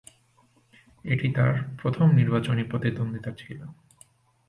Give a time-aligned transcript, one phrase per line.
[1.05, 3.59] এটি তাঁর প্রথম নির্বাচনী প্রতিদ্বন্দ্বিতা ছিল।